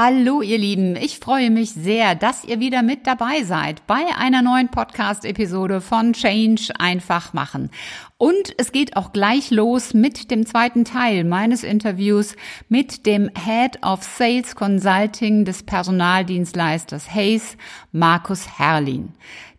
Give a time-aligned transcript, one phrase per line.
[0.00, 4.42] Hallo ihr Lieben, ich freue mich sehr, dass ihr wieder mit dabei seid bei einer
[4.42, 7.70] neuen Podcast-Episode von Change einfach machen.
[8.16, 12.36] Und es geht auch gleich los mit dem zweiten Teil meines Interviews
[12.68, 17.56] mit dem Head of Sales Consulting des Personaldienstleisters Hayes,
[17.90, 19.14] Markus Herrlin.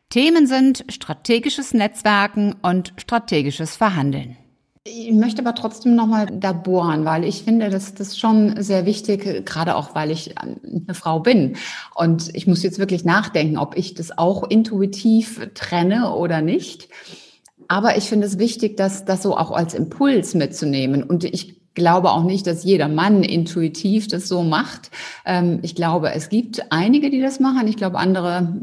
[0.08, 4.38] Themen sind strategisches Netzwerken und strategisches Verhandeln.
[4.85, 9.45] Ich möchte aber trotzdem nochmal da bohren, weil ich finde, dass das schon sehr wichtig,
[9.45, 11.57] gerade auch, weil ich eine Frau bin.
[11.95, 16.88] Und ich muss jetzt wirklich nachdenken, ob ich das auch intuitiv trenne oder nicht.
[17.67, 21.03] Aber ich finde es wichtig, dass das so auch als Impuls mitzunehmen.
[21.03, 24.91] Und ich glaube auch nicht, dass jeder Mann intuitiv das so macht.
[25.25, 27.67] Ähm, ich glaube, es gibt einige, die das machen.
[27.67, 28.53] Ich glaube, andere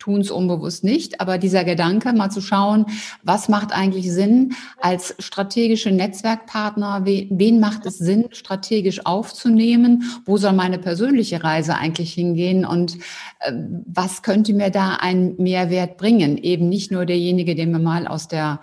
[0.00, 1.20] tun es unbewusst nicht.
[1.20, 2.86] Aber dieser Gedanke, mal zu schauen,
[3.22, 7.02] was macht eigentlich Sinn als strategische Netzwerkpartner?
[7.04, 10.02] Wen macht es Sinn, strategisch aufzunehmen?
[10.24, 12.64] Wo soll meine persönliche Reise eigentlich hingehen?
[12.64, 12.96] Und
[13.40, 13.52] äh,
[13.86, 16.38] was könnte mir da einen Mehrwert bringen?
[16.38, 18.60] Eben nicht nur derjenige, der mir mal aus der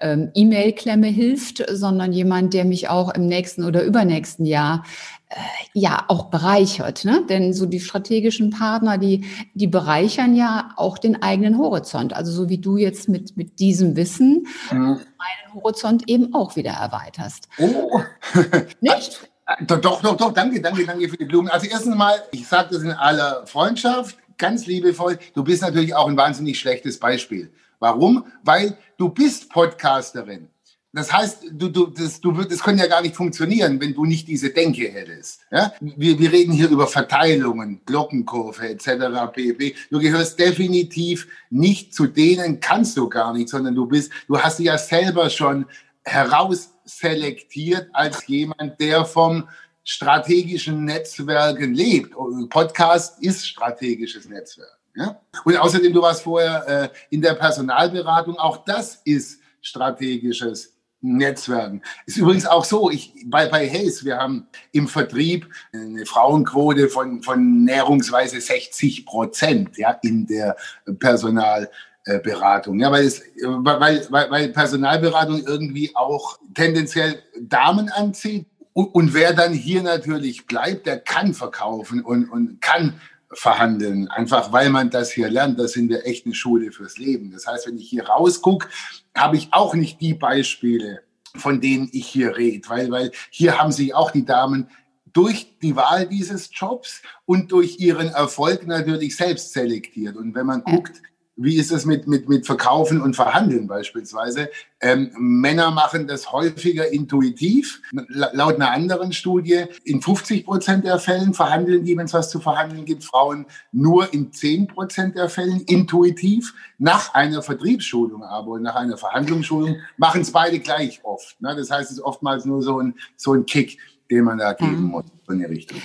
[0.00, 4.84] ähm, E-Mail-Klemme hilft, sondern jemand, der mich auch im nächsten oder übernächsten Jahr
[5.28, 5.34] äh,
[5.74, 7.04] ja auch bereichert.
[7.04, 7.24] Ne?
[7.28, 12.14] Denn so die strategischen Partner, die, die bereichern ja auch den eigenen Horizont.
[12.14, 14.78] Also so wie du jetzt mit, mit diesem Wissen mhm.
[14.78, 17.48] meinen Horizont eben auch wieder erweiterst.
[17.58, 18.00] Oh.
[18.80, 19.30] Nicht?
[19.66, 21.48] Doch, doch, doch, doch, danke, danke, danke für die Blumen.
[21.48, 26.08] Also erstens mal, ich sage das in aller Freundschaft, ganz liebevoll, du bist natürlich auch
[26.08, 27.52] ein wahnsinnig schlechtes Beispiel.
[27.80, 28.26] Warum?
[28.44, 30.48] Weil du bist Podcasterin.
[30.92, 34.26] Das heißt, du, du, das, du, das könnte ja gar nicht funktionieren, wenn du nicht
[34.26, 35.40] diese Denke hättest.
[35.52, 35.72] Ja?
[35.80, 39.32] Wir, wir reden hier über Verteilungen, Glockenkurve etc.
[39.32, 39.76] pp.
[39.90, 44.58] Du gehörst definitiv nicht zu denen, kannst du gar nicht, sondern du bist, du hast
[44.58, 45.66] dich ja selber schon
[46.04, 49.48] herausselektiert als jemand, der vom
[49.84, 52.14] strategischen Netzwerken lebt.
[52.48, 54.79] Podcast ist strategisches Netzwerk.
[54.94, 55.20] Ja?
[55.44, 61.82] Und außerdem, du warst vorher äh, in der Personalberatung, auch das ist strategisches Netzwerken.
[62.06, 67.22] Ist übrigens auch so, ich, bei, bei Hayes, wir haben im Vertrieb eine Frauenquote von,
[67.22, 70.56] von näherungsweise 60 Prozent ja, in der
[70.98, 72.80] Personalberatung.
[72.80, 78.46] Ja, weil, es, weil, weil, weil Personalberatung irgendwie auch tendenziell Damen anzieht.
[78.74, 83.00] Und, und wer dann hier natürlich bleibt, der kann verkaufen und, und kann
[83.32, 85.58] verhandeln, einfach weil man das hier lernt.
[85.58, 87.30] Das sind wir echt eine Schule fürs Leben.
[87.30, 88.68] Das heißt, wenn ich hier rausgucke,
[89.16, 91.02] habe ich auch nicht die Beispiele,
[91.36, 94.68] von denen ich hier rede, weil, weil hier haben sich auch die Damen
[95.12, 100.16] durch die Wahl dieses Jobs und durch ihren Erfolg natürlich selbst selektiert.
[100.16, 101.02] Und wenn man guckt,
[101.42, 104.50] wie ist es mit, mit, mit Verkaufen und Verhandeln beispielsweise?
[104.80, 107.80] Ähm, Männer machen das häufiger intuitiv.
[108.08, 112.40] Laut einer anderen Studie, in 50 Prozent der Fällen verhandeln die, wenn es was zu
[112.40, 116.54] verhandeln gibt, Frauen nur in 10 Prozent der Fällen intuitiv.
[116.76, 121.40] Nach einer Vertriebsschulung aber und nach einer Verhandlungsschulung machen es beide gleich oft.
[121.40, 121.56] Ne?
[121.56, 123.78] Das heißt, es ist oftmals nur so ein, so ein Kick,
[124.10, 125.78] den man da geben muss in die Richtung.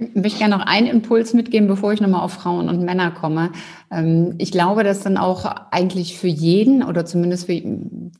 [0.00, 3.50] Ich möchte gerne noch einen Impuls mitgeben, bevor ich nochmal auf Frauen und Männer komme.
[3.90, 7.60] Ähm, ich glaube, dass dann auch eigentlich für jeden oder zumindest für,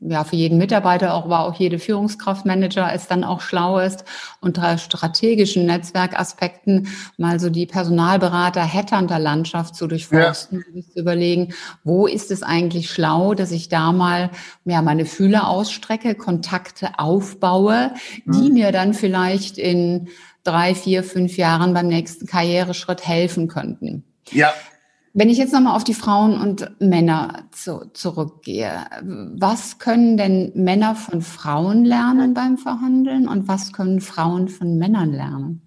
[0.01, 4.05] ja, für jeden Mitarbeiter, auch aber auch jede Führungskraftmanager es dann auch schlau ist,
[4.41, 10.83] unter strategischen Netzwerkaspekten mal so die Personalberater, Headhunter-Landschaft zu durchforsten, ja.
[10.83, 14.31] zu überlegen, wo ist es eigentlich schlau, dass ich da mal
[14.65, 17.93] ja, meine Fühler ausstrecke, Kontakte aufbaue,
[18.27, 18.55] die mhm.
[18.55, 20.09] mir dann vielleicht in
[20.49, 24.05] drei, vier, fünf Jahren beim nächsten Karriereschritt helfen könnten.
[24.31, 24.53] Ja.
[25.15, 30.95] Wenn ich jetzt nochmal auf die Frauen und Männer zu, zurückgehe, was können denn Männer
[30.95, 35.63] von Frauen lernen beim Verhandeln und was können Frauen von Männern lernen?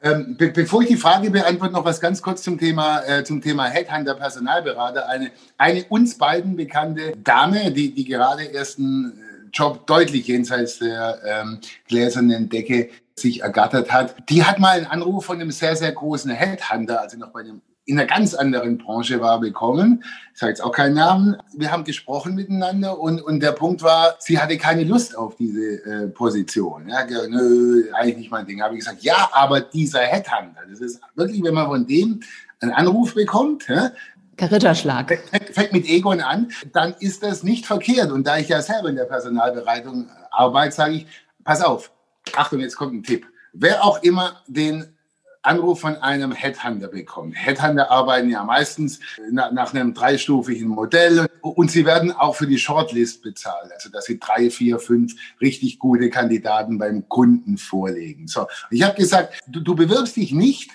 [0.00, 3.40] Ähm, be bevor ich die Frage beantworte, noch was ganz kurz zum Thema, äh, zum
[3.40, 5.08] Thema Headhunter, Personalberater.
[5.08, 9.12] Eine, eine uns beiden bekannte Dame, die, die gerade erst einen
[9.52, 11.58] Job deutlich jenseits der ähm,
[11.88, 12.90] gläsernen Decke
[13.20, 14.14] sich ergattert hat.
[14.28, 17.62] Die hat mal einen Anruf von einem sehr, sehr großen Headhunter, also noch bei einem
[17.88, 20.04] in einer ganz anderen Branche war, bekommen.
[20.34, 21.38] Ich sage jetzt auch keinen Namen.
[21.54, 25.82] Wir haben gesprochen miteinander und, und der Punkt war, sie hatte keine Lust auf diese
[25.84, 26.86] äh, Position.
[26.90, 28.60] Ja, nö, eigentlich nicht mein Ding.
[28.60, 32.20] Habe ich gesagt, ja, aber dieser Headhunter, das ist wirklich, wenn man von dem
[32.60, 33.90] einen Anruf bekommt, ja,
[34.38, 35.18] Ritterschlag.
[35.52, 38.12] Fängt mit Egon an, dann ist das nicht verkehrt.
[38.12, 41.06] Und da ich ja selber in der Personalbereitung arbeite, sage ich,
[41.42, 41.90] pass auf,
[42.36, 43.26] Achtung, jetzt kommt ein Tipp.
[43.52, 44.98] Wer auch immer den
[45.42, 47.34] Anruf von einem Headhunter bekommt.
[47.34, 52.58] Headhunter arbeiten ja meistens nach, nach einem dreistufigen Modell und sie werden auch für die
[52.58, 58.26] Shortlist bezahlt, also dass sie drei, vier, fünf richtig gute Kandidaten beim Kunden vorlegen.
[58.26, 60.72] So, ich habe gesagt, du, du bewirbst dich nicht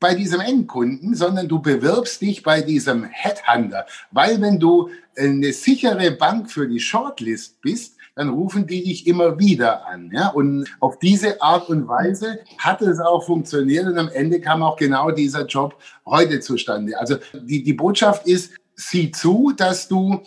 [0.00, 6.12] bei diesem Endkunden, sondern du bewirbst dich bei diesem Headhunter, weil wenn du eine sichere
[6.12, 10.10] Bank für die Shortlist bist, dann rufen die dich immer wieder an.
[10.12, 10.28] Ja?
[10.28, 14.76] Und auf diese Art und Weise hat es auch funktioniert und am Ende kam auch
[14.76, 16.98] genau dieser Job heute zustande.
[16.98, 20.20] Also die, die Botschaft ist, sieh zu, dass du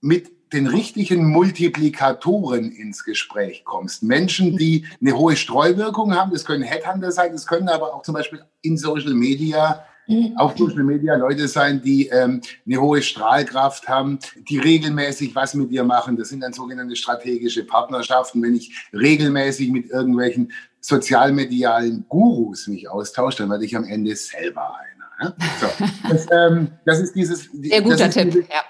[0.00, 4.02] mit den richtigen Multiplikatoren ins Gespräch kommst.
[4.02, 8.14] Menschen, die eine hohe Streuwirkung haben, das können Headhunter sein, das können aber auch zum
[8.14, 10.36] Beispiel in Social Media Mhm.
[10.36, 14.18] auf Social Media Leute sein, die ähm, eine hohe Strahlkraft haben,
[14.48, 16.16] die regelmäßig was mit dir machen.
[16.16, 18.42] Das sind dann sogenannte strategische Partnerschaften.
[18.42, 24.76] Wenn ich regelmäßig mit irgendwelchen sozialmedialen Gurus mich austausche, dann werde ich am Ende selber
[24.76, 25.30] einer.
[25.30, 25.36] Ne?
[25.60, 25.66] So.
[26.08, 27.48] Das, ähm, das, ist dieses.
[27.50, 28.62] Sehr guter Tipp, diese, ja.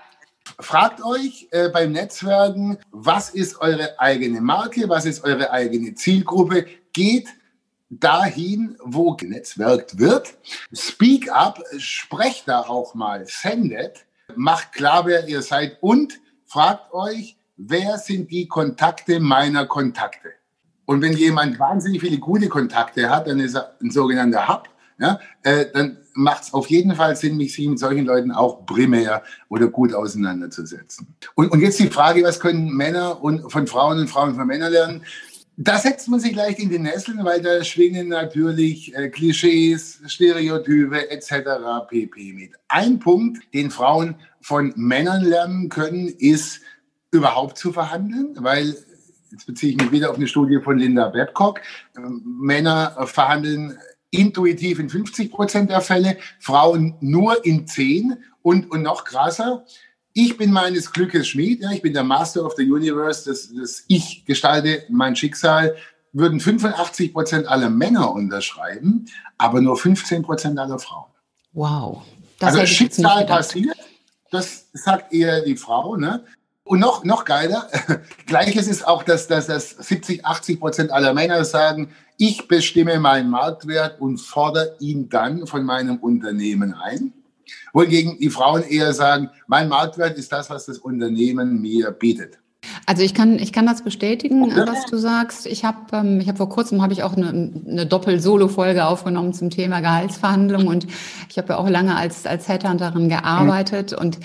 [0.60, 6.66] Fragt euch äh, beim Netzwerken, was ist eure eigene Marke, was ist eure eigene Zielgruppe.
[6.92, 7.28] Geht
[7.90, 10.34] dahin, wo genetzwerkt wird.
[10.72, 14.06] Speak up, sprecht da auch mal, sendet,
[14.36, 20.32] macht klar, wer ihr seid und fragt euch, wer sind die Kontakte meiner Kontakte?
[20.86, 24.68] Und wenn jemand wahnsinnig viele gute Kontakte hat, dann ist er ein sogenannter Hub,
[24.98, 29.22] ja, äh, dann macht es auf jeden Fall Sinn, mich mit solchen Leuten auch primär
[29.48, 31.08] oder gut auseinanderzusetzen.
[31.34, 34.72] Und, und jetzt die Frage, was können Männer und von Frauen und Frauen von Männern
[34.72, 35.02] lernen?
[35.56, 41.10] Da setzt man sich leicht in die Nesseln, weil da schwingen natürlich äh, Klischees, Stereotype
[41.10, 41.86] etc.
[41.88, 42.32] pp.
[42.32, 42.52] mit.
[42.68, 46.60] Ein Punkt, den Frauen von Männern lernen können, ist
[47.12, 48.76] überhaupt zu verhandeln, weil
[49.30, 51.60] jetzt beziehe ich mich wieder auf eine Studie von Linda Babcock.
[51.96, 53.78] Äh, Männer verhandeln
[54.14, 59.64] intuitiv in 50 Prozent der Fälle, Frauen nur in 10 und, und noch krasser.
[60.12, 63.84] Ich bin meines Glückes Schmied, ja, ich bin der Master of the Universe, das, das
[63.88, 65.76] Ich gestalte mein Schicksal,
[66.12, 69.06] würden 85 Prozent aller Männer unterschreiben,
[69.36, 71.10] aber nur 15 Prozent aller Frauen.
[71.52, 72.02] Wow.
[72.38, 73.76] Das also Schicksal passiert,
[74.30, 75.96] das sagt eher die Frau.
[75.96, 76.24] Ne?
[76.64, 77.68] Und noch, noch geiler,
[78.26, 83.28] gleiches ist auch, dass, dass, dass 70, 80 Prozent aller Männer sagen, ich bestimme meinen
[83.28, 87.12] Marktwert und fordere ihn dann von meinem Unternehmen ein
[87.72, 92.38] wohingegen die Frauen eher sagen, mein Marktwert ist das, was das Unternehmen mir bietet.
[92.86, 95.46] Also ich kann, ich kann das bestätigen, was du sagst.
[95.46, 99.50] Ich habe ähm, ich hab vor kurzem habe ich auch eine, eine Doppel-Solo-Folge aufgenommen zum
[99.50, 100.86] Thema Gehaltsverhandlung und
[101.28, 104.18] ich habe ja auch lange als, als Headhunterin gearbeitet und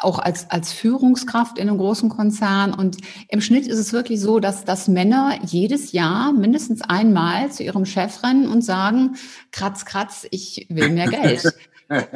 [0.00, 2.72] auch als, als Führungskraft in einem großen Konzern.
[2.74, 7.62] Und im Schnitt ist es wirklich so, dass, dass Männer jedes Jahr mindestens einmal zu
[7.62, 9.16] ihrem Chef rennen und sagen,
[9.52, 11.52] kratz, kratz, ich will mehr Geld.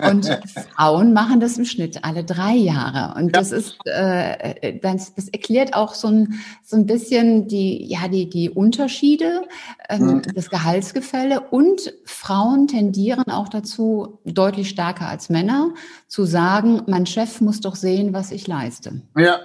[0.09, 0.26] Und
[0.75, 3.19] Frauen machen das im Schnitt alle drei Jahre.
[3.19, 3.32] Und ja.
[3.32, 8.29] das ist, äh, das, das erklärt auch so ein, so ein bisschen die, ja, die,
[8.29, 9.43] die Unterschiede,
[9.88, 10.23] ähm, mhm.
[10.35, 11.41] das Gehaltsgefälle.
[11.41, 15.75] Und Frauen tendieren auch dazu, deutlich stärker als Männer,
[16.06, 19.03] zu sagen, mein Chef muss doch sehen, was ich leiste.
[19.17, 19.38] Ja,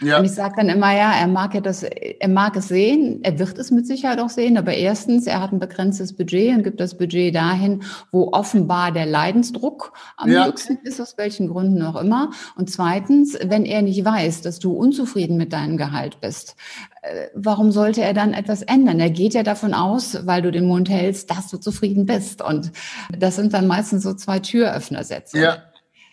[0.00, 0.18] ja.
[0.18, 3.38] Und ich sage dann immer, ja, er mag ja das, er mag es sehen, er
[3.38, 6.80] wird es mit Sicherheit auch sehen, aber erstens, er hat ein begrenztes Budget und gibt
[6.80, 10.46] das Budget dahin, wo offenbar der Leidensdruck am ja.
[10.46, 12.30] höchsten ist, aus welchen Gründen auch immer.
[12.56, 16.56] Und zweitens, wenn er nicht weiß, dass du unzufrieden mit deinem Gehalt bist,
[17.02, 19.00] äh, warum sollte er dann etwas ändern?
[19.00, 22.42] Er geht ja davon aus, weil du den Mund hältst, dass du zufrieden bist.
[22.42, 22.72] Und
[23.16, 25.38] das sind dann meistens so zwei Türöffnersätze.
[25.38, 25.58] Ja.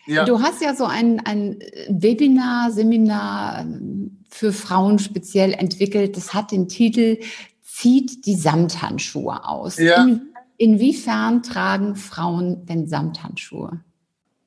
[0.06, 0.24] Ja.
[0.24, 1.58] Du hast ja so ein, ein
[1.88, 6.16] Webinar, Seminar ähm, für Frauen speziell entwickelt.
[6.16, 7.18] Das hat den Titel
[7.62, 9.76] Zieht die Samthandschuhe aus.
[9.76, 10.02] Ja.
[10.02, 13.80] In, inwiefern tragen Frauen denn Samthandschuhe?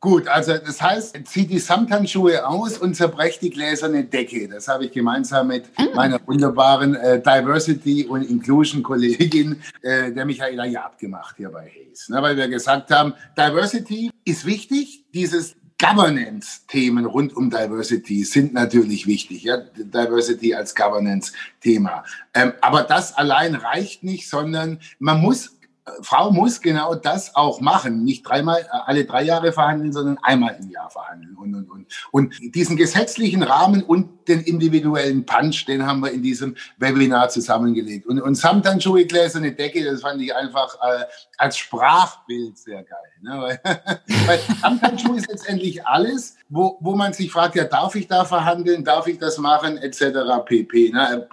[0.02, 4.48] Gut, also das heißt, zieht die Samthandschuhe aus und zerbrecht die gläserne Decke.
[4.48, 5.88] Das habe ich gemeinsam mit ah.
[5.94, 12.08] meiner wunderbaren äh, Diversity und Inclusion Kollegin, äh, der Michaela Jaab gemacht hier bei Hayes.
[12.08, 19.06] Ne, weil wir gesagt haben, Diversity ist wichtig, dieses Governance-Themen rund um Diversity sind natürlich
[19.06, 19.44] wichtig.
[19.44, 19.58] Ja?
[19.58, 22.06] Diversity als Governance-Thema.
[22.34, 25.59] Ähm, aber das allein reicht nicht, sondern man muss
[26.02, 28.04] Frau muss genau das auch machen.
[28.04, 31.36] Nicht dreimal, äh, alle drei Jahre verhandeln, sondern einmal im Jahr verhandeln.
[31.36, 31.88] Und, und, und.
[32.12, 38.08] und diesen gesetzlichen Rahmen und den individuellen Punch, den haben wir in diesem Webinar zusammengelegt.
[38.08, 41.06] Und, und Samthandschuhe, gläserne Decke, das fand ich einfach äh,
[41.38, 43.12] als Sprachbild sehr geil.
[43.22, 43.32] Ne?
[43.42, 43.62] Weil,
[44.26, 48.84] weil Samthandschuhe ist letztendlich alles, wo, wo man sich fragt, ja, darf ich da verhandeln,
[48.84, 50.46] darf ich das machen, etc.
[50.46, 50.92] pp.
[50.92, 51.28] Ne?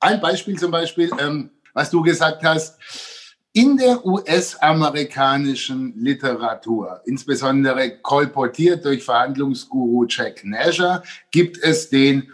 [0.00, 2.78] Ein Beispiel zum Beispiel, ähm, was du gesagt hast,
[3.56, 12.32] In der US-amerikanischen Literatur, insbesondere kolportiert durch Verhandlungsguru Jack Nasher, gibt es den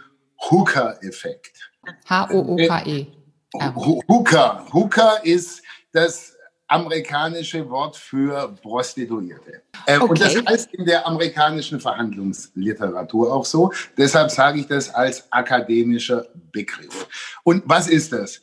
[0.49, 1.69] Hooker-Effekt.
[2.09, 3.05] H-O-O-K-E.
[3.53, 4.65] Hooker.
[4.73, 5.61] Hooker ist
[5.91, 6.35] das
[6.67, 9.61] amerikanische Wort für Prostituierte.
[9.85, 10.09] Äh, okay.
[10.09, 13.71] Und das heißt in der amerikanischen Verhandlungsliteratur auch so.
[13.95, 17.07] Deshalb sage ich das als akademischer Begriff.
[17.43, 18.41] Und was ist das?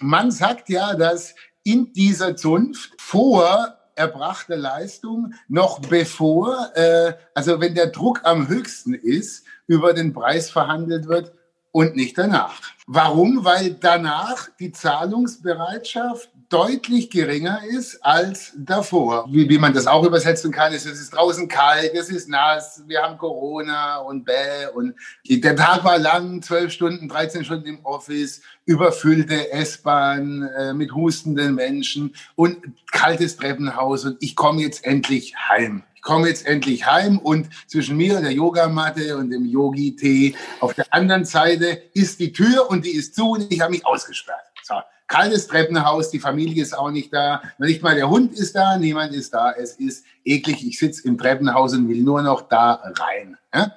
[0.00, 7.74] Man sagt ja, dass in dieser Zunft vor erbrachte Leistung noch bevor, äh, also wenn
[7.74, 11.32] der Druck am höchsten ist, über den Preis verhandelt wird
[11.72, 12.60] und nicht danach.
[12.86, 13.44] Warum?
[13.44, 19.26] Weil danach die Zahlungsbereitschaft deutlich geringer ist als davor.
[19.30, 22.82] Wie, wie man das auch übersetzen kann, ist, es ist draußen kalt, es ist nass,
[22.88, 24.94] wir haben Corona und bäh und
[25.28, 31.54] der Tag war lang, zwölf Stunden, 13 Stunden im Office, überfüllte S-Bahn äh, mit hustenden
[31.54, 32.58] Menschen und
[32.90, 35.84] kaltes Treppenhaus und ich komme jetzt endlich heim.
[36.00, 40.86] Ich komme jetzt endlich heim und zwischen mir, der Yogamatte und dem Yogi-Tee auf der
[40.94, 44.40] anderen Seite ist die Tür und die ist zu und ich habe mich ausgesperrt.
[44.62, 44.76] So,
[45.08, 49.12] kaltes Treppenhaus, die Familie ist auch nicht da, nicht mal der Hund ist da, niemand
[49.12, 49.52] ist da.
[49.52, 53.36] Es ist eklig, ich sitze im Treppenhaus und will nur noch da rein.
[53.52, 53.76] Ja?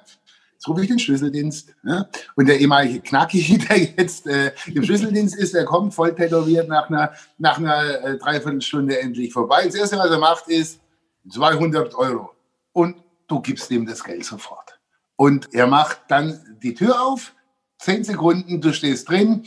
[0.54, 1.74] Jetzt rufe ich den Schlüsseldienst.
[1.82, 2.08] Ja?
[2.36, 6.88] Und der ehemalige Knacki, der jetzt äh, im Schlüsseldienst ist, der kommt voll tätowiert nach
[6.88, 9.66] einer, nach einer äh, Dreiviertelstunde endlich vorbei.
[9.66, 10.80] Das Erste, was er macht, ist
[11.28, 12.30] 200 Euro.
[12.72, 14.78] Und du gibst ihm das Geld sofort.
[15.16, 17.34] Und er macht dann die Tür auf,
[17.78, 19.44] zehn Sekunden, du stehst drin,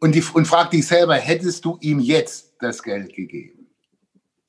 [0.00, 3.66] und, die, und frag dich selber, hättest du ihm jetzt das Geld gegeben?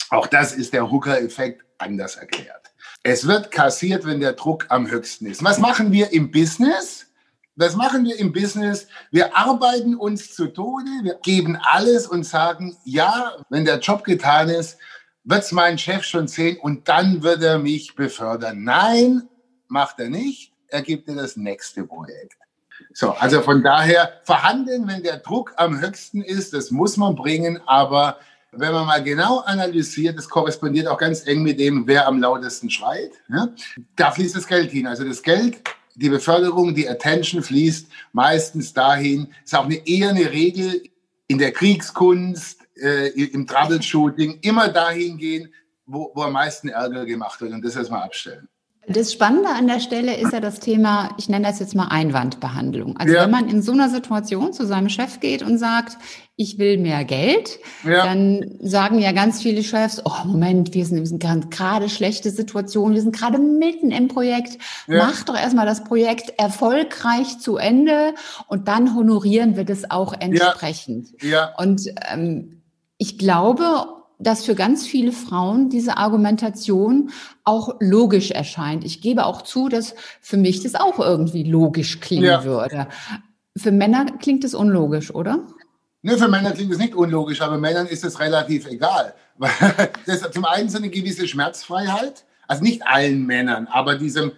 [0.10, 2.72] Auch das ist der Hooker-Effekt anders erklärt.
[3.04, 5.44] Es wird kassiert, wenn der Druck am höchsten ist.
[5.44, 7.08] Was machen wir im Business?
[7.56, 8.88] Das machen wir im Business.
[9.12, 14.50] Wir arbeiten uns zu Tode, wir geben alles und sagen, ja, wenn der Job getan
[14.50, 14.78] ist,
[15.24, 18.64] wird es mein Chef schon sehen und dann wird er mich befördern.
[18.64, 19.28] Nein,
[19.68, 20.54] macht er nicht.
[20.68, 22.38] Er gibt dir das nächste Projekt.
[22.94, 27.60] So, also von daher verhandeln, wenn der Druck am höchsten ist, das muss man bringen,
[27.66, 28.18] aber
[28.52, 32.70] wenn man mal genau analysiert, das korrespondiert auch ganz eng mit dem, wer am lautesten
[32.70, 33.50] schreit, ja,
[33.96, 34.88] da fließt das Geld hin.
[34.88, 35.62] Also das Geld,
[35.96, 40.82] die Beförderung, die Attention fließt meistens dahin, ist auch eine, eher eine Regel
[41.28, 45.54] in der Kriegskunst, äh, im Troubleshooting, immer dahin gehen,
[45.86, 48.48] wo, wo am meisten Ärger gemacht wird und das erstmal abstellen.
[48.92, 52.98] Das Spannende an der Stelle ist ja das Thema, ich nenne das jetzt mal Einwandbehandlung.
[52.98, 53.24] Also ja.
[53.24, 55.98] wenn man in so einer Situation zu seinem Chef geht und sagt,
[56.36, 58.04] ich will mehr Geld, ja.
[58.04, 61.22] dann sagen ja ganz viele Chefs, oh Moment, wir sind,
[61.52, 64.58] gerade schlechte Situation, wir sind gerade mitten im Projekt,
[64.88, 65.06] ja.
[65.06, 68.16] mach doch erstmal das Projekt erfolgreich zu Ende
[68.48, 71.10] und dann honorieren wir das auch entsprechend.
[71.22, 71.54] Ja.
[71.58, 72.59] Und ähm,
[73.00, 73.88] ich glaube,
[74.20, 77.12] dass für ganz viele Frauen diese Argumentation
[77.46, 78.84] auch logisch erscheint.
[78.84, 82.44] Ich gebe auch zu, dass für mich das auch irgendwie logisch klingen ja.
[82.44, 82.88] würde.
[83.58, 85.40] Für Männer klingt es unlogisch, oder?
[86.02, 89.14] Nö, für Männer klingt es nicht unlogisch, aber Männern ist es relativ egal.
[90.06, 94.34] das ist zum einen so eine gewisse Schmerzfreiheit, also nicht allen Männern, aber diesem,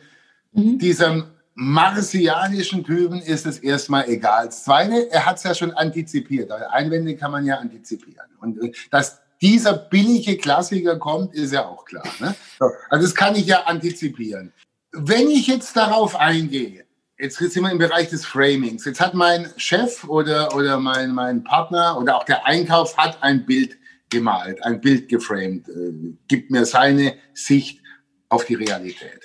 [0.51, 0.77] mhm.
[0.77, 1.23] diesem
[1.61, 4.47] marsianischen Typen ist es erstmal egal.
[4.47, 6.51] Das Zweite, er hat es ja schon antizipiert.
[6.51, 8.25] Einwände kann man ja antizipieren.
[8.39, 12.05] Und äh, das dieser billige Klassiker kommt, ist ja auch klar.
[12.19, 12.35] Ne?
[12.89, 14.51] Also das kann ich ja antizipieren.
[14.91, 16.85] Wenn ich jetzt darauf eingehe,
[17.17, 18.85] jetzt sind wir im Bereich des Framings.
[18.85, 23.45] Jetzt hat mein Chef oder, oder mein, mein Partner oder auch der Einkauf hat ein
[23.45, 23.77] Bild
[24.09, 25.93] gemalt, ein Bild geframed, äh,
[26.27, 27.81] gibt mir seine Sicht
[28.29, 29.21] auf die Realität.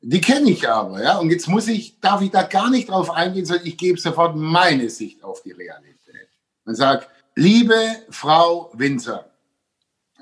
[0.00, 1.18] Die kenne ich aber, ja.
[1.18, 4.36] Und jetzt muss ich, darf ich da gar nicht drauf eingehen, sondern ich gebe sofort
[4.36, 6.28] meine Sicht auf die Realität.
[6.64, 7.76] Und sage, liebe
[8.10, 9.30] Frau Winzer,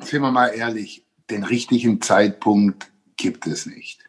[0.00, 4.00] sind wir mal ehrlich, den richtigen Zeitpunkt gibt es nicht.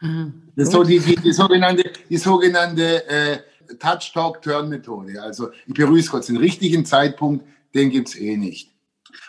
[0.00, 0.50] Mhm.
[0.56, 3.38] Das ist so die, die, die sogenannte, die sogenannte äh,
[3.78, 5.20] Touch-Talk-Turn-Methode.
[5.22, 8.70] Also ich berühre es kurz, den richtigen Zeitpunkt, den gibt es eh nicht.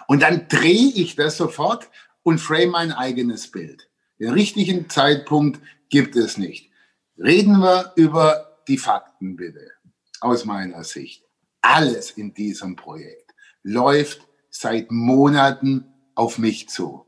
[0.08, 1.90] Und dann drehe ich das sofort
[2.24, 3.89] und frame mein eigenes Bild.
[4.20, 6.72] Den richtigen Zeitpunkt gibt es nicht.
[7.18, 9.72] Reden wir über die Fakten bitte,
[10.22, 11.24] aus meiner Sicht.
[11.62, 13.34] Alles in diesem Projekt
[13.64, 15.86] läuft seit Monaten
[16.16, 17.06] auf mich zu.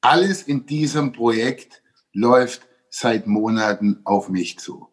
[0.00, 4.88] Alles in diesem Projekt läuft seit Monaten auf mich zu.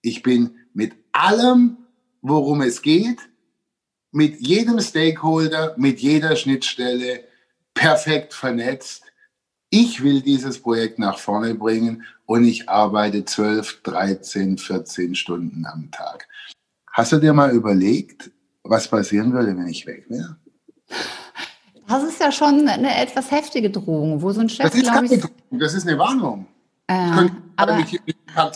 [0.00, 1.78] Ich bin mit allem,
[2.20, 3.18] worum es geht,
[4.10, 7.24] mit jedem Stakeholder, mit jeder Schnittstelle
[7.74, 9.04] perfekt vernetzt.
[9.74, 15.90] Ich will dieses Projekt nach vorne bringen und ich arbeite 12, 13, 14 Stunden am
[15.90, 16.28] Tag.
[16.92, 18.30] Hast du dir mal überlegt,
[18.64, 20.36] was passieren würde, wenn ich weg wäre?
[21.88, 25.14] Das ist ja schon eine etwas heftige Drohung, wo so ein Chef, das ist keine
[25.14, 26.46] ich, Drohung, das ist eine Warnung.
[26.88, 27.98] Äh, aber mich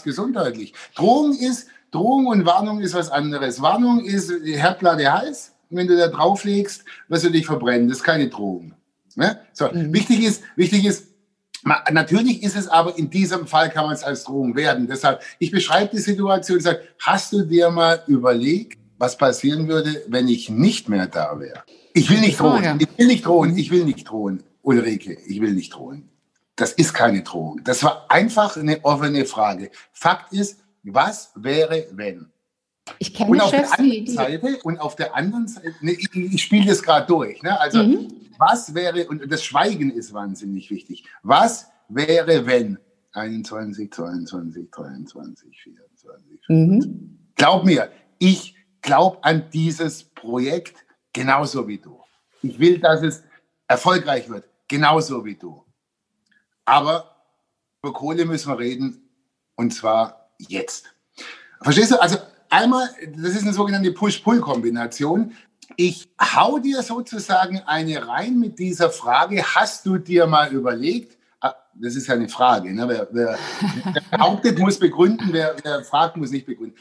[0.04, 0.74] gesundheitlich.
[0.94, 3.62] Drohung ist, Drohung und Warnung ist was anderes.
[3.62, 5.54] Warnung ist Herdplatte heiß.
[5.70, 7.88] Wenn du da drauflegst, wirst du dich verbrennen.
[7.88, 8.74] Das ist keine Drohung.
[9.16, 9.40] Ne?
[9.52, 9.92] So, mhm.
[9.92, 11.08] wichtig ist, wichtig ist,
[11.90, 14.86] Natürlich ist es aber in diesem Fall kann man es als Drohung werden.
[14.86, 20.04] Deshalb, ich beschreibe die Situation und sage, hast du dir mal überlegt, was passieren würde,
[20.06, 21.64] wenn ich nicht mehr da wäre?
[21.92, 22.78] Ich will nicht drohen.
[22.78, 23.56] Ich will nicht drohen.
[23.58, 24.44] Ich will nicht drohen.
[24.62, 26.08] Ulrike, ich will nicht drohen.
[26.54, 27.60] Das ist keine Drohung.
[27.64, 29.70] Das war einfach eine offene Frage.
[29.92, 32.30] Fakt ist, was wäre, wenn?
[32.98, 36.14] Ich kenne und auf Chefs, der anderen Seite und auf der anderen Seite, ne, ich,
[36.14, 37.42] ich spiele das gerade durch.
[37.42, 37.58] Ne?
[37.60, 38.08] Also mhm.
[38.38, 41.04] was wäre und das Schweigen ist wahnsinnig wichtig.
[41.22, 42.78] Was wäre wenn
[43.12, 46.48] 21, 22, 23, 24, 25.
[46.48, 47.18] Mhm.
[47.34, 50.76] Glaub mir, ich glaube an dieses Projekt
[51.12, 52.00] genauso wie du.
[52.42, 53.24] Ich will, dass es
[53.66, 55.64] erfolgreich wird, genauso wie du.
[56.64, 57.16] Aber
[57.82, 59.08] über Kohle müssen wir reden
[59.56, 60.92] und zwar jetzt.
[61.62, 62.00] Verstehst du?
[62.00, 62.18] Also
[62.50, 65.32] einmal, das ist eine sogenannte Push-Pull-Kombination.
[65.76, 71.54] Ich hau dir sozusagen eine rein mit dieser Frage, hast du dir mal überlegt, ah,
[71.74, 72.88] das ist ja eine Frage, ne?
[72.88, 73.38] wer, wer,
[73.92, 76.76] wer behauptet, muss begründen, wer, wer fragt, muss nicht begründen.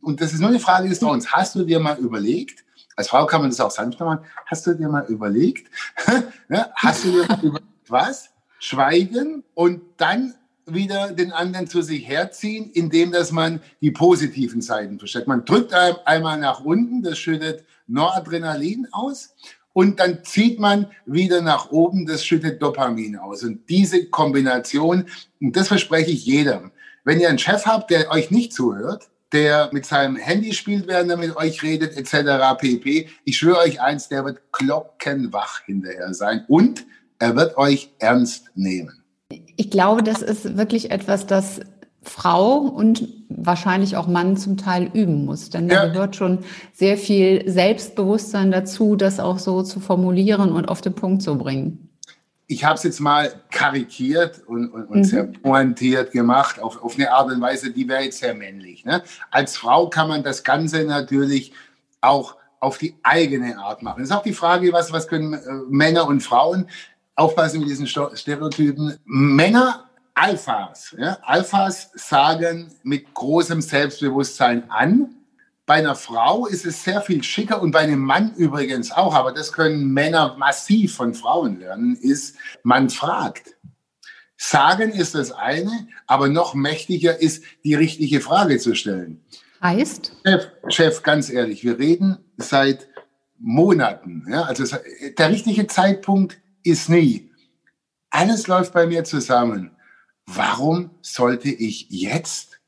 [0.00, 1.32] Und das ist nur eine Frage des Trauens.
[1.32, 2.64] Hast du dir mal überlegt,
[2.96, 5.70] als Frau kann man das auch sanft machen, hast du dir mal überlegt,
[6.74, 8.30] hast du dir mal überlegt, was?
[8.58, 10.34] Schweigen und dann
[10.66, 15.26] wieder den anderen zu sich herziehen, indem dass man die positiven Seiten versteckt.
[15.26, 19.34] Man drückt einmal nach unten, das schüttet Noradrenalin aus
[19.72, 23.42] und dann zieht man wieder nach oben, das schüttet Dopamin aus.
[23.42, 25.06] Und diese Kombination,
[25.40, 26.72] und das verspreche ich jedem,
[27.04, 31.10] wenn ihr einen Chef habt, der euch nicht zuhört, der mit seinem Handy spielt, während
[31.10, 32.58] er mit euch redet, etc.
[32.58, 33.08] pp.
[33.24, 36.84] Ich schwöre euch eins, der wird glockenwach hinterher sein und
[37.18, 38.99] er wird euch ernst nehmen.
[39.60, 41.60] Ich glaube, das ist wirklich etwas, das
[42.00, 45.50] Frau und wahrscheinlich auch Mann zum Teil üben muss.
[45.50, 46.38] Denn da gehört schon
[46.72, 51.90] sehr viel Selbstbewusstsein dazu, das auch so zu formulieren und auf den Punkt zu bringen.
[52.46, 55.04] Ich habe es jetzt mal karikiert und, und, und mhm.
[55.04, 58.86] sehr pointiert gemacht, auf, auf eine Art und Weise, die wäre jetzt sehr männlich.
[58.86, 59.02] Ne?
[59.30, 61.52] Als Frau kann man das Ganze natürlich
[62.00, 64.00] auch auf die eigene Art machen.
[64.00, 66.66] Das ist auch die Frage, was, was können äh, Männer und Frauen
[67.20, 68.98] aufpassen mit diesen Stereotypen.
[69.04, 75.14] Männer, Alphas, ja, Alphas sagen mit großem Selbstbewusstsein an.
[75.66, 79.32] Bei einer Frau ist es sehr viel schicker und bei einem Mann übrigens auch, aber
[79.32, 83.56] das können Männer massiv von Frauen lernen, ist, man fragt.
[84.36, 89.22] Sagen ist das eine, aber noch mächtiger ist, die richtige Frage zu stellen.
[89.62, 90.16] Heißt?
[90.24, 92.88] Chef, Chef ganz ehrlich, wir reden seit
[93.38, 94.24] Monaten.
[94.28, 94.64] Ja, also
[95.18, 97.30] der richtige Zeitpunkt ist nie.
[98.10, 99.70] Alles läuft bei mir zusammen.
[100.26, 102.60] Warum sollte ich jetzt,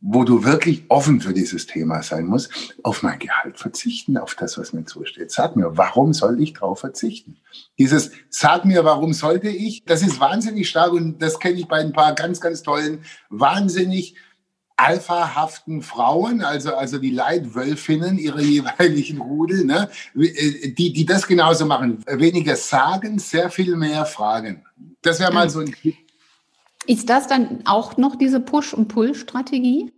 [0.00, 2.50] wo du wirklich offen für dieses Thema sein musst,
[2.82, 5.30] auf mein Gehalt verzichten, auf das, was mir zusteht?
[5.30, 7.38] Sag mir, warum soll ich darauf verzichten?
[7.78, 11.80] Dieses Sag mir, warum sollte ich, das ist wahnsinnig stark und das kenne ich bei
[11.80, 14.14] ein paar ganz, ganz tollen, wahnsinnig
[14.80, 21.66] alphahaften Frauen, also, also die Leitwölfinnen ihrer jeweiligen Rudel, ne, äh, die, die das genauso
[21.66, 22.04] machen.
[22.06, 24.64] Weniger sagen, sehr viel mehr fragen.
[25.02, 25.74] Das wäre mal so ein
[26.86, 29.92] Ist das dann auch noch diese Push- und Pull-Strategie?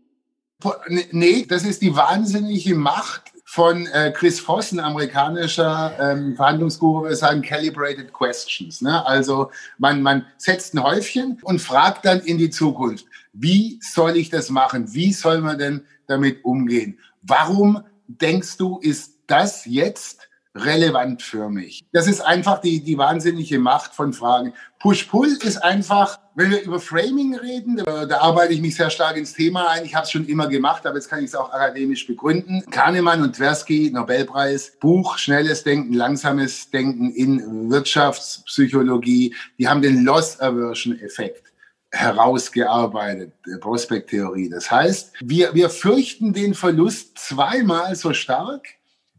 [1.10, 7.14] Nee, das ist die wahnsinnige Macht von äh, Chris Voss, ein amerikanischer ähm, Verhandlungsguru, wir
[7.14, 8.80] sagen Calibrated Questions.
[8.80, 9.04] Ne?
[9.04, 13.04] Also man, man setzt ein Häufchen und fragt dann in die Zukunft.
[13.32, 14.92] Wie soll ich das machen?
[14.92, 16.98] Wie soll man denn damit umgehen?
[17.22, 21.82] Warum denkst du, ist das jetzt relevant für mich?
[21.92, 24.52] Das ist einfach die, die wahnsinnige Macht von Fragen.
[24.80, 29.32] Push-Pull ist einfach, wenn wir über Framing reden, da, arbeite ich mich sehr stark ins
[29.32, 29.86] Thema ein.
[29.86, 32.62] Ich habe es schon immer gemacht, aber jetzt kann ich es auch akademisch begründen.
[32.70, 41.51] Kahnemann und Tversky, Nobelpreis, Buch Schnelles Denken, Langsames Denken in Wirtschaftspsychologie, die haben den Loss-Aversion-Effekt
[41.92, 44.48] herausgearbeitet, der Prospekttheorie.
[44.48, 48.66] Das heißt, wir, wir fürchten den Verlust zweimal so stark,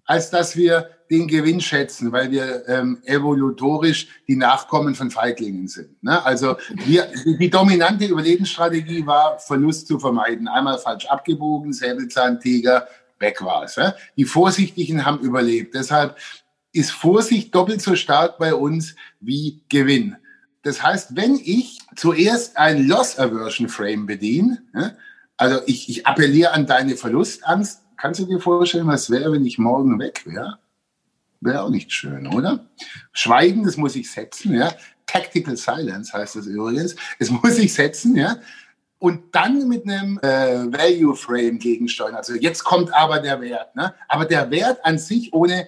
[0.06, 6.02] als dass wir den Gewinn schätzen, weil wir ähm, evolutorisch die Nachkommen von Feiglingen sind.
[6.04, 6.26] Ne?
[6.26, 10.48] Also wir, die dominante Überlebensstrategie war, Verlust zu vermeiden.
[10.48, 12.88] Einmal falsch abgebogen, Säbelzahntiger,
[13.20, 13.78] weg war es.
[13.78, 13.96] Ne?
[14.18, 15.76] Die Vorsichtigen haben überlebt.
[15.76, 16.18] Deshalb
[16.72, 20.18] ist Vorsicht doppelt so stark bei uns wie Gewinn.
[20.64, 24.64] Das heißt, wenn ich zuerst ein Loss Aversion Frame bediene,
[25.38, 29.58] also ich, ich appelliere an deine Verlustangst, kannst du dir vorstellen, was wäre, wenn ich
[29.58, 30.60] morgen weg wäre?
[31.42, 32.66] Wäre auch nicht schön, oder?
[33.12, 34.74] Schweigen, das muss ich setzen, ja.
[35.06, 36.96] Tactical Silence heißt das übrigens.
[37.20, 38.38] Es muss ich setzen, ja.
[39.00, 42.16] Und dann mit einem äh, Value Frame gegensteuern.
[42.16, 43.76] Also jetzt kommt aber der Wert.
[43.76, 43.94] Ne?
[44.08, 45.68] Aber der Wert an sich, ohne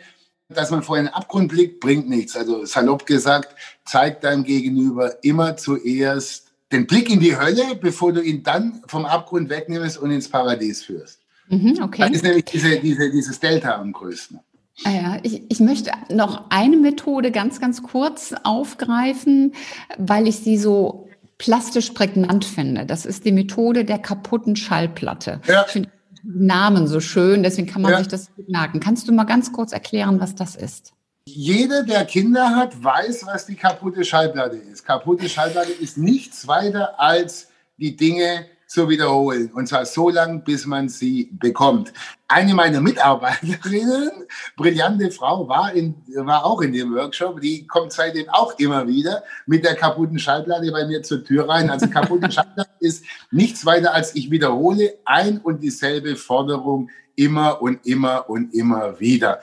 [0.50, 2.36] dass man vor einen Abgrund blickt, bringt nichts.
[2.36, 3.56] Also salopp gesagt,
[3.86, 9.06] zeigt deinem Gegenüber immer zuerst den Blick in die Hölle, bevor du ihn dann vom
[9.06, 11.20] Abgrund wegnimmst und ins Paradies führst.
[11.48, 12.02] Mhm, okay.
[12.02, 14.40] Das ist nämlich diese, diese, dieses Delta am größten.
[14.84, 19.54] Ah ja, ich, ich möchte noch eine Methode ganz, ganz kurz aufgreifen,
[19.98, 22.86] weil ich sie so plastisch prägnant finde.
[22.86, 25.42] Das ist die Methode der kaputten Schallplatte.
[25.48, 25.64] Ja.
[25.66, 25.90] Ich finde
[26.26, 27.98] Namen so schön, deswegen kann man ja.
[28.00, 28.80] sich das merken.
[28.80, 30.94] Kannst du mal ganz kurz erklären, was das ist?
[31.28, 34.86] Jeder, der Kinder hat, weiß, was die kaputte Schallplatte ist.
[34.86, 39.52] Kaputte Schallplatte ist nichts weiter als die Dinge, zu wiederholen.
[39.54, 41.94] Und zwar so lange, bis man sie bekommt.
[42.28, 44.12] Eine meiner Mitarbeiterinnen,
[44.58, 47.40] brillante Frau, war, in, war auch in dem Workshop.
[47.42, 51.70] Die kommt seitdem auch immer wieder mit der kaputten Schallplatte bei mir zur Tür rein.
[51.70, 57.86] Also kaputte Schallplatte ist nichts weiter als ich wiederhole ein und dieselbe Forderung immer und
[57.86, 59.40] immer und immer wieder.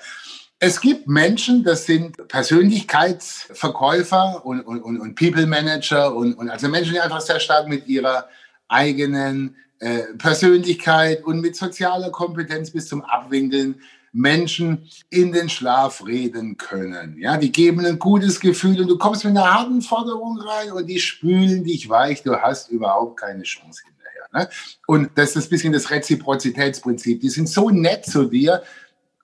[0.64, 6.92] Es gibt Menschen, das sind Persönlichkeitsverkäufer und, und, und People Manager und, und also Menschen,
[6.92, 8.28] die einfach sehr stark mit ihrer
[8.72, 13.76] eigenen äh, Persönlichkeit und mit sozialer Kompetenz bis zum Abwinkeln
[14.12, 17.16] Menschen in den Schlaf reden können.
[17.18, 20.87] Ja, die geben ein gutes Gefühl und du kommst mit einer harten Forderung rein und
[20.87, 22.22] die spülen dich weich.
[22.22, 24.28] Du hast überhaupt keine Chance hinterher.
[24.35, 24.48] Ne?
[24.87, 27.20] Und das ist ein bisschen das Reziprozitätsprinzip.
[27.20, 28.62] Die sind so nett zu dir,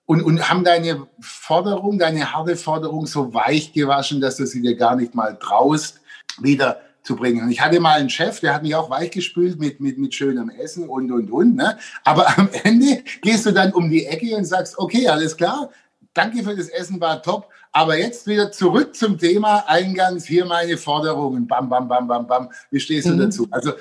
[0.09, 4.75] und, und haben deine Forderung, deine harte Forderung so weich gewaschen, dass du sie dir
[4.75, 6.01] gar nicht mal traust,
[6.39, 7.41] wieder zu bringen.
[7.41, 10.51] Und ich hatte mal einen Chef, der hat mich auch weichgespült mit, mit, mit schönem
[10.51, 11.55] Essen und, und, und.
[11.55, 11.75] Ne?
[12.03, 15.71] Aber am Ende gehst du dann um die Ecke und sagst, okay, alles klar,
[16.13, 17.49] danke für das Essen, war top.
[17.71, 22.49] Aber jetzt wieder zurück zum Thema eingangs, hier meine Forderungen, bam, bam, bam, bam, bam.
[22.69, 23.21] Wie stehst du mhm.
[23.21, 23.47] dazu?
[23.49, 23.71] Also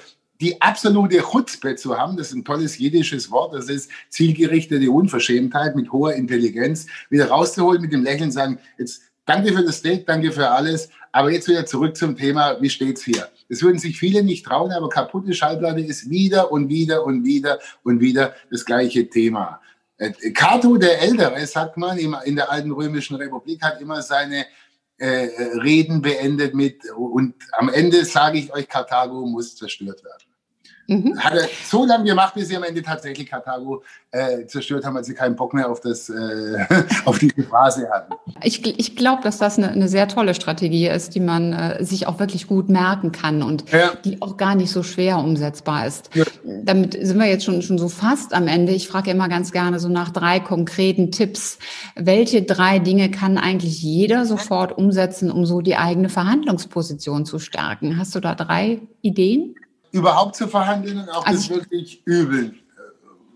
[0.41, 5.77] die absolute Chutzpe zu haben, das ist ein tolles jiddisches Wort, das ist zielgerichtete Unverschämtheit
[5.77, 10.33] mit hoher Intelligenz, wieder rauszuholen mit dem Lächeln, sagen, jetzt danke für das Steak, danke
[10.33, 13.29] für alles, aber jetzt wieder zurück zum Thema, wie steht's hier?
[13.49, 17.59] Das würden sich viele nicht trauen, aber kaputte Schallplatte ist wieder und wieder und wieder
[17.83, 19.61] und wieder das gleiche Thema.
[19.99, 24.47] Äh, Cato der Ältere, sagt man, in der alten römischen Republik hat immer seine
[24.97, 25.29] äh,
[25.63, 30.28] Reden beendet mit, und am Ende sage ich euch, Karthago muss zerstört werden.
[30.91, 31.19] Mhm.
[31.19, 35.07] Hat er so lange gemacht, bis sie am Ende tatsächlich Karthago äh, zerstört haben, als
[35.07, 36.67] sie keinen Bock mehr auf, das, äh,
[37.05, 38.15] auf diese Phrase hatten.
[38.43, 42.07] Ich, ich glaube, dass das eine, eine, sehr tolle Strategie ist, die man äh, sich
[42.07, 43.93] auch wirklich gut merken kann und ja.
[44.03, 46.09] die auch gar nicht so schwer umsetzbar ist.
[46.15, 46.25] Ja.
[46.65, 48.73] Damit sind wir jetzt schon, schon so fast am Ende.
[48.73, 51.59] Ich frage immer ganz gerne so nach drei konkreten Tipps.
[51.97, 57.99] Welche drei Dinge kann eigentlich jeder sofort umsetzen, um so die eigene Verhandlungsposition zu stärken?
[57.99, 59.55] Hast du da drei Ideen?
[59.93, 62.59] Überhaupt zu verhandeln und auch also, das wirklich übeln.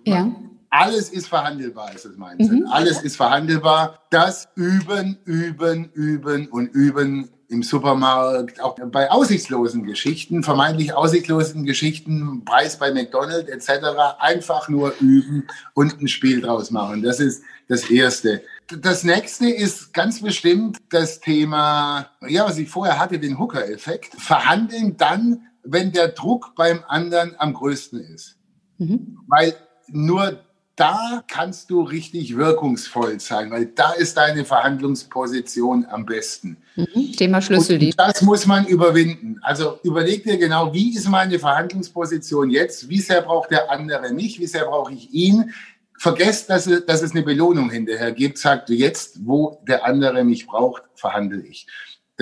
[0.04, 0.30] Ja.
[0.70, 2.60] Alles ist verhandelbar, ist das Mindset.
[2.60, 2.66] Mhm.
[2.70, 3.98] Alles ist verhandelbar.
[4.10, 12.44] Das Üben, Üben, Üben und Üben im Supermarkt, auch bei aussichtslosen Geschichten, vermeintlich aussichtslosen Geschichten,
[12.46, 17.02] Preis bei McDonald's etc., einfach nur üben und ein Spiel draus machen.
[17.02, 18.42] Das ist das Erste.
[18.80, 24.14] Das nächste ist ganz bestimmt das Thema, ja, was ich vorher hatte, den Hooker-Effekt.
[24.16, 28.36] Verhandeln dann, wenn der Druck beim anderen am größten ist.
[28.78, 29.18] Mhm.
[29.26, 29.54] Weil
[29.88, 30.40] nur
[30.76, 36.56] da kannst du richtig wirkungsvoll sein, weil da ist deine Verhandlungsposition am besten.
[36.76, 37.12] Mhm.
[37.12, 37.78] Thema Schlüssel.
[37.80, 39.38] Und das muss man überwinden.
[39.42, 42.88] Also überleg dir genau, wie ist meine Verhandlungsposition jetzt?
[42.88, 44.40] Wie sehr braucht der andere mich?
[44.40, 45.52] Wie sehr brauche ich ihn?
[45.98, 48.38] Vergesst, dass es, dass es eine Belohnung hinterher gibt.
[48.38, 51.66] Sagt jetzt, wo der andere mich braucht, verhandle ich.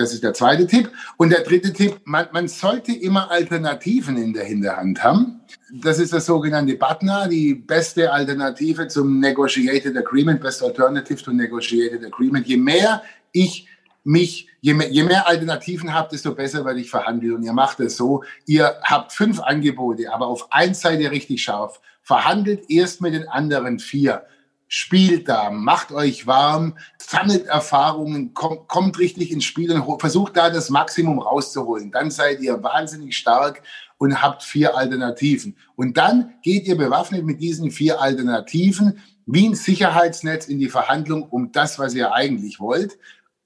[0.01, 0.89] Das ist der zweite Tipp.
[1.17, 5.41] Und der dritte Tipp, man, man sollte immer Alternativen in der Hinterhand haben.
[5.71, 12.03] Das ist das sogenannte BATNA, die beste Alternative zum Negotiated Agreement, Best Alternative to Negotiated
[12.03, 12.47] Agreement.
[12.47, 13.67] Je mehr ich
[14.03, 17.35] mich, je mehr, je mehr Alternativen habt, desto besser werde ich verhandeln.
[17.35, 21.43] Und ihr macht es so, ihr habt fünf Angebote, aber auf ein seid ihr richtig
[21.43, 21.79] scharf.
[22.01, 24.23] Verhandelt erst mit den anderen vier
[24.73, 30.49] spielt da, macht euch warm, sammelt Erfahrungen, kommt, kommt richtig ins Spiel und versucht da
[30.49, 31.91] das Maximum rauszuholen.
[31.91, 33.63] Dann seid ihr wahnsinnig stark
[33.97, 35.57] und habt vier Alternativen.
[35.75, 41.23] Und dann geht ihr bewaffnet mit diesen vier Alternativen wie ein Sicherheitsnetz in die Verhandlung
[41.23, 42.97] um das, was ihr eigentlich wollt.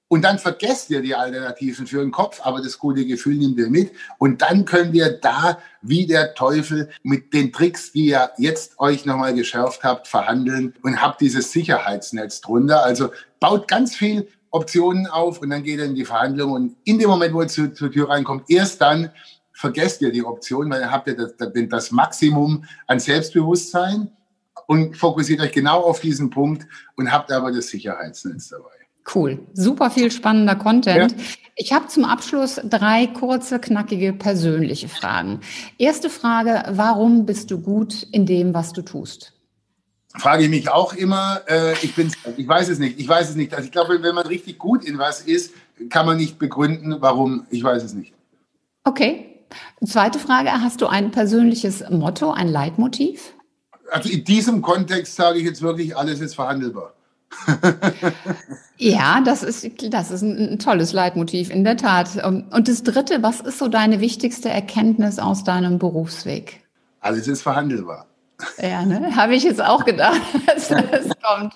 [0.08, 3.70] Und dann vergesst ihr die Alternativen für den Kopf, aber das gute Gefühl nimmt ihr
[3.70, 3.92] mit.
[4.20, 9.06] Und dann können wir da wie der Teufel mit den Tricks, die ihr jetzt euch
[9.06, 12.84] nochmal geschärft habt, verhandeln und habt dieses Sicherheitsnetz drunter.
[12.84, 16.52] Also baut ganz viel Optionen auf und dann geht er in die Verhandlung.
[16.52, 19.12] Und in dem Moment, wo ihr zu, zur Tür reinkommt, erst dann
[19.54, 24.12] vergesst ihr die Option, weil dann habt ihr das, das Maximum an Selbstbewusstsein
[24.68, 28.75] und fokussiert euch genau auf diesen Punkt und habt aber das Sicherheitsnetz dabei.
[29.14, 31.12] Cool, super viel spannender Content.
[31.12, 31.18] Ja.
[31.58, 35.40] Ich habe zum Abschluss drei kurze, knackige, persönliche Fragen.
[35.78, 39.32] Erste Frage, warum bist du gut in dem, was du tust?
[40.18, 41.42] Frage ich mich auch immer.
[41.48, 43.00] Äh, ich, bin, ich weiß es nicht.
[43.00, 43.54] Ich weiß es nicht.
[43.54, 45.54] Also ich glaube, wenn man richtig gut in was ist,
[45.90, 47.46] kann man nicht begründen, warum.
[47.50, 48.14] Ich weiß es nicht.
[48.84, 49.32] Okay.
[49.86, 53.34] Zweite Frage, hast du ein persönliches Motto, ein Leitmotiv?
[53.92, 56.94] Also in diesem Kontext sage ich jetzt wirklich, alles ist verhandelbar.
[58.78, 62.24] Ja, das ist, das ist ein, tolles Leitmotiv, in der Tat.
[62.26, 66.62] Und das Dritte, was ist so deine wichtigste Erkenntnis aus deinem Berufsweg?
[67.02, 68.08] Alles ist verhandelbar.
[68.62, 69.16] Ja, ne?
[69.16, 71.54] Habe ich jetzt auch gedacht, dass das kommt.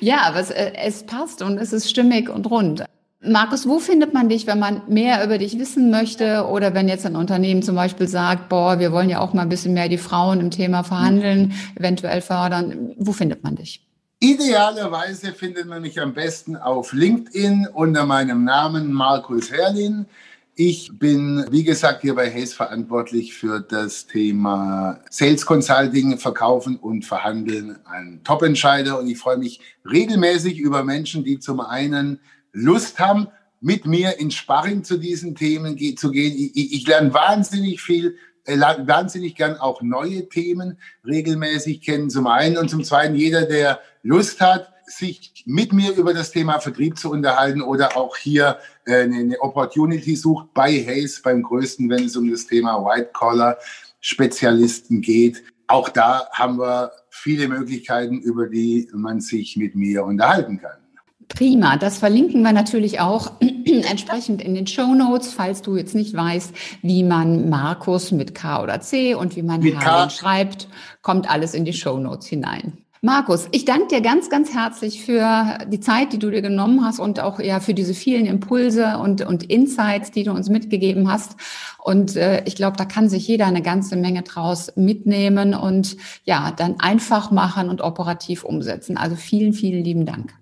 [0.00, 2.84] Ja, aber es, äh, es passt und es ist stimmig und rund.
[3.26, 7.06] Markus, wo findet man dich, wenn man mehr über dich wissen möchte oder wenn jetzt
[7.06, 9.98] ein Unternehmen zum Beispiel sagt, boah, wir wollen ja auch mal ein bisschen mehr die
[9.98, 12.92] Frauen im Thema Verhandeln, eventuell fördern.
[12.98, 13.86] Wo findet man dich?
[14.24, 20.06] Idealerweise findet man mich am besten auf LinkedIn unter meinem Namen Markus Herrlin.
[20.54, 27.04] Ich bin, wie gesagt, hier bei Hayes verantwortlich für das Thema Sales Consulting, Verkaufen und
[27.04, 28.98] Verhandeln an Top-Entscheider.
[28.98, 32.18] Und ich freue mich regelmäßig über Menschen, die zum einen
[32.54, 33.26] Lust haben,
[33.60, 36.32] mit mir in Sparring zu diesen Themen zu gehen.
[36.34, 42.10] Ich, ich lerne wahnsinnig viel, wahnsinnig gern auch neue Themen regelmäßig kennen.
[42.10, 46.60] Zum einen und zum zweiten jeder, der Lust hat, sich mit mir über das Thema
[46.60, 52.04] Vertrieb zu unterhalten oder auch hier äh, eine Opportunity sucht bei Hayes, beim größten, wenn
[52.04, 53.56] es um das Thema White Collar
[54.00, 55.42] Spezialisten geht.
[55.66, 60.83] Auch da haben wir viele Möglichkeiten, über die man sich mit mir unterhalten kann.
[61.28, 66.14] Prima, das verlinken wir natürlich auch entsprechend in den Show Notes, falls du jetzt nicht
[66.14, 70.68] weißt, wie man Markus mit K oder C und wie man Herrn schreibt,
[71.02, 72.78] kommt alles in die Show Notes hinein.
[73.04, 77.00] Markus, ich danke dir ganz, ganz herzlich für die Zeit, die du dir genommen hast
[77.00, 81.36] und auch ja für diese vielen Impulse und, und Insights, die du uns mitgegeben hast.
[81.82, 86.50] Und äh, ich glaube, da kann sich jeder eine ganze Menge draus mitnehmen und ja,
[86.56, 88.96] dann einfach machen und operativ umsetzen.
[88.96, 90.32] Also vielen, vielen lieben Dank.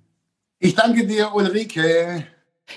[0.64, 2.24] Ich danke dir, Ulrike.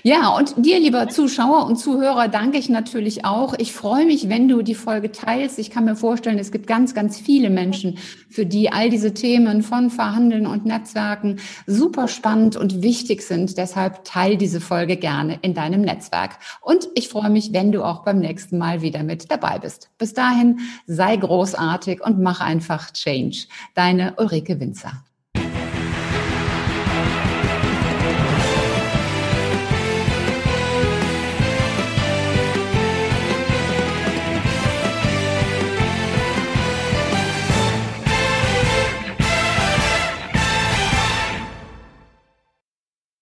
[0.01, 3.53] Ja, und dir, lieber Zuschauer und Zuhörer, danke ich natürlich auch.
[3.59, 5.59] Ich freue mich, wenn du die Folge teilst.
[5.59, 9.61] Ich kann mir vorstellen, es gibt ganz, ganz viele Menschen, für die all diese Themen
[9.61, 13.55] von Verhandeln und Netzwerken super spannend und wichtig sind.
[13.55, 16.39] Deshalb teil diese Folge gerne in deinem Netzwerk.
[16.61, 19.91] Und ich freue mich, wenn du auch beim nächsten Mal wieder mit dabei bist.
[19.99, 23.45] Bis dahin, sei großartig und mach einfach Change.
[23.75, 25.03] Deine Ulrike Winzer.